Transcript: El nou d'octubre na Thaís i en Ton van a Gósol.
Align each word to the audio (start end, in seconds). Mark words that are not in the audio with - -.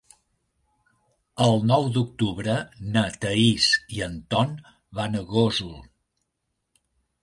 El 1.47 1.61
nou 1.73 1.85
d'octubre 1.99 2.57
na 2.97 3.05
Thaís 3.27 3.71
i 3.99 4.05
en 4.09 4.19
Ton 4.35 4.59
van 5.03 5.23
a 5.23 5.27
Gósol. 5.35 5.81